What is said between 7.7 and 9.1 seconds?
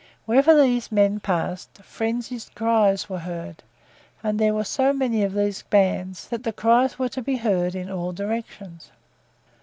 in all directions.